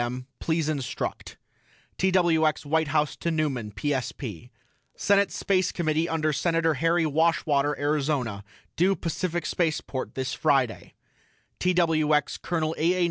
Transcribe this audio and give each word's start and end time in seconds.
M. 0.01 0.25
PLEASE 0.39 0.67
INSTRUCT 0.67 1.37
TWX 1.99 2.65
WHITE 2.65 2.87
HOUSE 2.87 3.15
TO 3.17 3.29
NEUMAN 3.29 3.69
PSP: 3.73 4.49
SENATE 4.95 5.31
SPACE 5.31 5.71
COMMITTEE 5.71 6.09
UNDER 6.09 6.33
SENATOR 6.33 6.73
HARRY 6.73 7.05
WASHWATER 7.05 7.73
ARIZONA 7.77 8.43
DUE 8.75 8.95
PACIFIC 8.95 9.45
SPACEPORT 9.45 10.15
THIS 10.15 10.33
FRIDAY 10.33 10.95
TWX 11.59 12.41
COL. 12.41 12.73
A. 12.79 12.93
A. 12.93 12.99